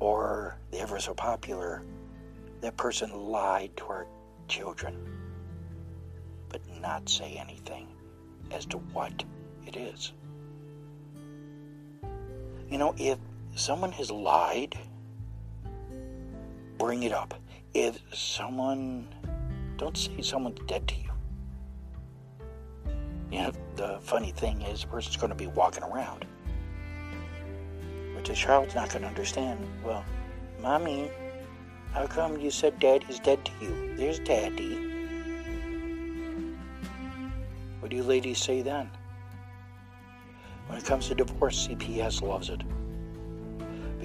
[0.00, 1.82] Or the ever so popular,
[2.62, 4.06] that person lied to our
[4.48, 4.96] children,
[6.48, 7.88] but not say anything
[8.52, 9.22] as to what
[9.66, 10.14] it is.
[12.70, 13.18] You know, if
[13.54, 14.78] someone has lied,
[16.86, 17.34] bring it up.
[17.74, 19.08] If someone,
[19.76, 21.10] don't say someone's dead to you.
[23.28, 26.24] You know, the funny thing is, the person's going to be walking around.
[28.14, 29.58] But the child's not going to understand.
[29.84, 30.04] Well,
[30.62, 31.10] Mommy,
[31.92, 33.96] how come you said Daddy's dead to you?
[33.96, 34.76] There's Daddy.
[37.80, 38.88] What do you ladies say then?
[40.68, 42.62] When it comes to divorce, CPS loves it.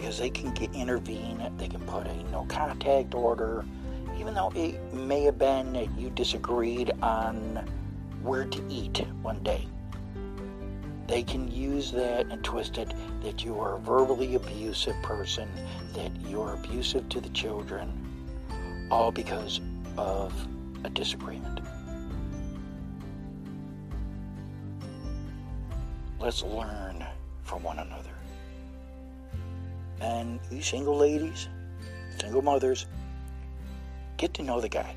[0.02, 3.64] Because they can get, intervene, they can put a no contact order,
[4.20, 7.64] even though it may have been that you disagreed on
[8.24, 9.68] where to eat one day.
[11.06, 15.48] They can use that and twist it that you are a verbally abusive person,
[15.94, 17.94] that you're abusive to the children,
[18.90, 19.62] all because
[19.98, 20.34] of
[20.84, 21.60] a disagreement.
[26.20, 27.06] Let's learn
[27.44, 28.21] from one another.
[30.02, 31.48] And you single ladies,
[32.20, 32.88] single mothers,
[34.18, 34.96] get to know the guy.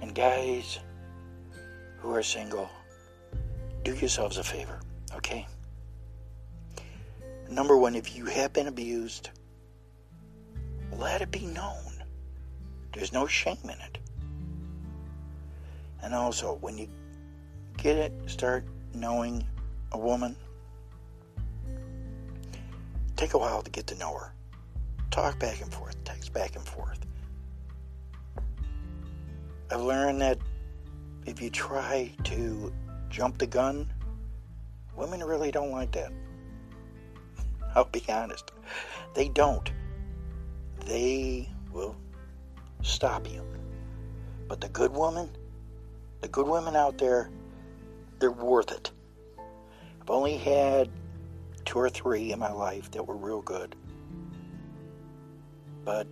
[0.00, 0.78] And guys
[1.98, 2.70] who are single,
[3.82, 4.78] do yourselves a favor,
[5.14, 5.46] okay?
[7.50, 9.30] Number one, if you have been abused,
[10.96, 12.04] let it be known.
[12.92, 13.98] There's no shame in it.
[16.02, 16.88] And also, when you
[17.76, 18.64] get it, start
[18.94, 19.44] knowing
[19.92, 20.36] a woman,
[23.18, 24.32] take a while to get to know her.
[25.10, 27.00] Talk back and forth, text back and forth.
[29.70, 30.38] I've learned that
[31.26, 32.72] if you try to
[33.10, 33.90] jump the gun,
[34.96, 36.12] women really don't like that.
[37.74, 38.52] I'll be honest.
[39.14, 39.68] They don't.
[40.86, 41.96] They will
[42.82, 43.44] stop you.
[44.46, 45.28] But the good woman,
[46.20, 47.30] the good women out there,
[48.20, 48.92] they're worth it.
[50.00, 50.88] I've only had
[51.68, 53.76] two or three in my life that were real good.
[55.84, 56.06] But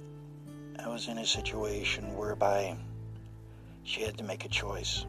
[0.78, 2.76] I was in a situation whereby
[3.82, 5.07] she had to make a choice.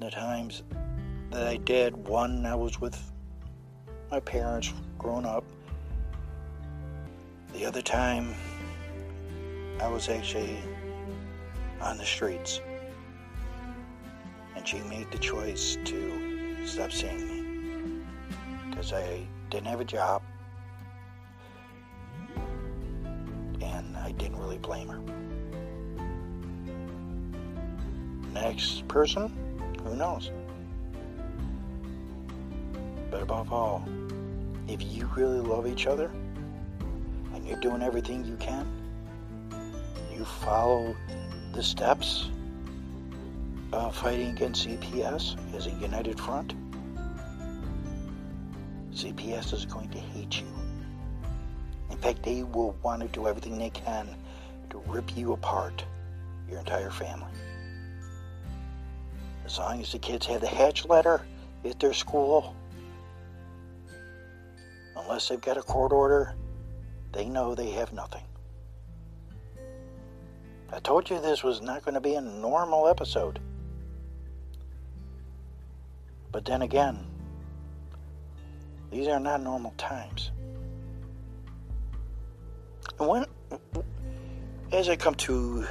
[0.00, 0.64] The times
[1.30, 3.00] that I did, one, I was with
[4.10, 5.44] my parents growing up.
[7.54, 8.34] The other time,
[9.80, 10.58] I was actually
[11.80, 12.60] on the streets.
[14.56, 17.31] And she made the choice to stop seeing me.
[18.82, 20.22] Because I didn't have a job.
[23.60, 25.00] And I didn't really blame her.
[28.32, 29.32] Next person,
[29.84, 30.32] who knows?
[33.08, 33.86] But above all,
[34.66, 36.10] if you really love each other
[37.34, 38.66] and you're doing everything you can,
[40.12, 40.96] you follow
[41.54, 42.30] the steps
[43.72, 46.54] of fighting against CPS as a united front,
[49.02, 50.46] CPS is going to hate you.
[51.90, 54.08] In fact, they will want to do everything they can
[54.70, 55.84] to rip you apart,
[56.48, 57.32] your entire family.
[59.44, 61.26] As long as the kids have the hatch letter
[61.64, 62.54] at their school,
[64.96, 66.36] unless they've got a court order,
[67.10, 68.22] they know they have nothing.
[70.72, 73.40] I told you this was not going to be a normal episode.
[76.30, 77.11] But then again,
[78.92, 80.30] these are not normal times.
[83.00, 83.26] And when,
[84.70, 85.66] as I come to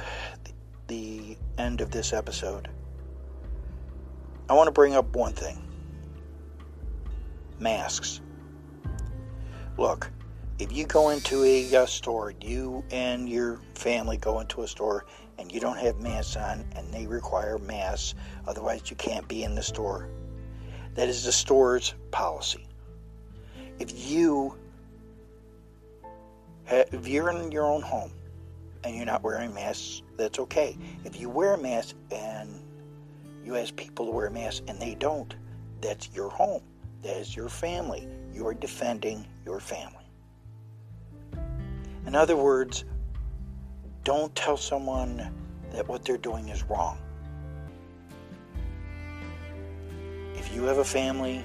[0.88, 2.68] the end of this episode,
[4.50, 5.62] I want to bring up one thing
[7.60, 8.20] masks.
[9.78, 10.10] Look,
[10.58, 15.06] if you go into a uh, store, you and your family go into a store
[15.38, 18.14] and you don't have masks on and they require masks,
[18.48, 20.08] otherwise, you can't be in the store.
[20.94, 22.66] That is the store's policy.
[23.78, 24.56] If you
[26.68, 28.12] if you're in your own home
[28.84, 30.76] and you're not wearing masks, that's okay.
[31.04, 32.62] If you wear a mask and
[33.44, 35.34] you ask people to wear a mask and they don't,
[35.80, 36.62] that's your home.
[37.02, 38.06] That is your family.
[38.32, 40.06] You are defending your family.
[42.06, 42.84] In other words,
[44.04, 45.32] don't tell someone
[45.72, 46.98] that what they're doing is wrong.
[50.34, 51.42] If you have a family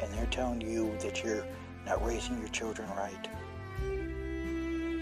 [0.00, 1.44] and they're telling you that you're
[1.92, 3.28] not raising your children right,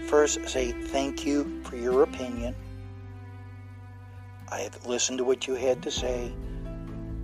[0.09, 2.53] first say thank you for your opinion.
[4.49, 6.33] I have listened to what you had to say.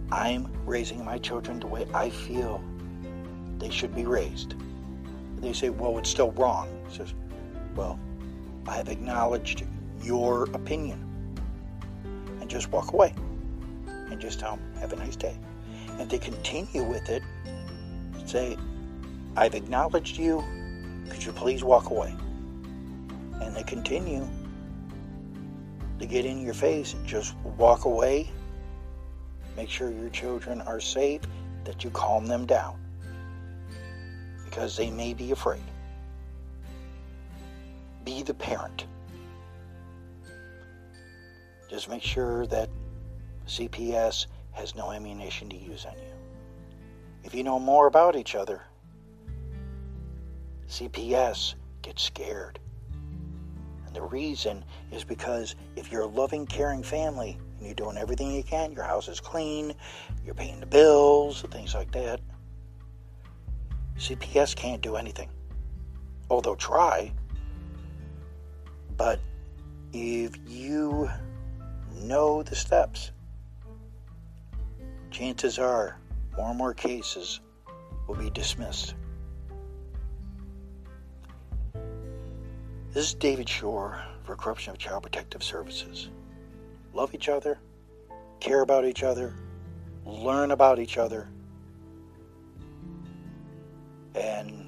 [0.10, 2.64] I'm raising my children the way I feel
[3.58, 4.56] they should be raised.
[5.40, 6.70] They say, well, it's still wrong.
[6.90, 7.14] Says,
[7.76, 8.00] well,
[8.70, 9.66] I have acknowledged
[10.02, 11.04] your opinion.
[12.40, 13.14] And just walk away.
[13.88, 15.38] And just tell them, have a nice day.
[15.90, 17.22] And if they continue with it,
[18.26, 18.56] say,
[19.38, 20.44] I've acknowledged you.
[21.10, 22.14] Could you please walk away?
[23.42, 24.28] And they continue
[26.00, 26.96] to get in your face.
[27.06, 28.30] Just walk away.
[29.56, 31.22] Make sure your children are safe,
[31.64, 32.80] that you calm them down.
[34.44, 35.62] Because they may be afraid
[38.08, 38.86] be the parent.
[41.70, 42.70] Just make sure that
[43.48, 46.16] CPS has no ammunition to use on you.
[47.26, 48.62] If you know more about each other,
[50.70, 52.60] CPS gets scared.
[53.86, 58.34] And the reason is because if you're a loving, caring family and you're doing everything
[58.34, 59.74] you can, your house is clean,
[60.26, 62.20] you're paying the bills, things like that,
[63.98, 65.30] CPS can't do anything.
[66.30, 67.14] They'll try,
[68.98, 69.20] but
[69.94, 71.10] if you
[71.96, 73.12] know the steps,
[75.10, 75.98] chances are
[76.36, 77.40] more and more cases
[78.08, 78.96] will be dismissed.
[82.98, 86.10] This is David Shore for Corruption of Child Protective Services.
[86.96, 87.60] Love each other,
[88.40, 89.36] care about each other,
[90.04, 91.30] learn about each other,
[94.16, 94.66] and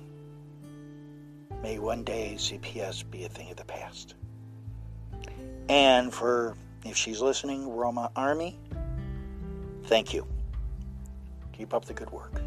[1.64, 4.14] may one day CPS be a thing of the past.
[5.68, 6.56] And for,
[6.86, 8.60] if she's listening, Roma Army,
[9.86, 10.28] Thank you.
[11.52, 12.40] Keep up the good work.